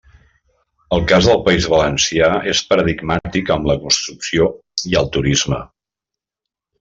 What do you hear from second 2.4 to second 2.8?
és